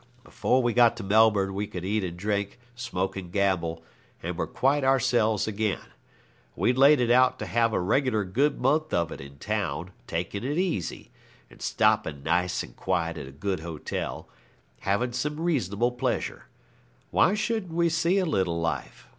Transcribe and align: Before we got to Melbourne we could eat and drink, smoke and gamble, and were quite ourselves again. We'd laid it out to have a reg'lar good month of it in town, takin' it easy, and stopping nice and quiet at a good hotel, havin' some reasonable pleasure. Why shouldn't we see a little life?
Before 0.23 0.63
we 0.63 0.73
got 0.73 0.97
to 0.97 1.03
Melbourne 1.03 1.53
we 1.53 1.67
could 1.67 1.85
eat 1.85 2.03
and 2.03 2.17
drink, 2.17 2.57
smoke 2.73 3.15
and 3.15 3.31
gamble, 3.31 3.83
and 4.23 4.35
were 4.35 4.47
quite 4.47 4.83
ourselves 4.83 5.47
again. 5.47 5.91
We'd 6.55 6.75
laid 6.79 6.99
it 6.99 7.11
out 7.11 7.37
to 7.37 7.45
have 7.45 7.71
a 7.71 7.79
reg'lar 7.79 8.23
good 8.23 8.59
month 8.59 8.95
of 8.95 9.11
it 9.11 9.21
in 9.21 9.37
town, 9.37 9.91
takin' 10.07 10.43
it 10.43 10.57
easy, 10.57 11.11
and 11.51 11.61
stopping 11.61 12.23
nice 12.23 12.63
and 12.63 12.75
quiet 12.75 13.15
at 13.15 13.27
a 13.27 13.31
good 13.31 13.59
hotel, 13.59 14.27
havin' 14.79 15.13
some 15.13 15.39
reasonable 15.39 15.91
pleasure. 15.91 16.45
Why 17.11 17.35
shouldn't 17.35 17.71
we 17.73 17.87
see 17.87 18.17
a 18.17 18.25
little 18.25 18.59
life? 18.59 19.07